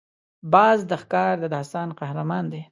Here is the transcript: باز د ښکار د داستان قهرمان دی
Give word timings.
باز 0.53 0.79
د 0.89 0.91
ښکار 1.01 1.33
د 1.39 1.45
داستان 1.55 1.89
قهرمان 1.99 2.45
دی 2.53 2.61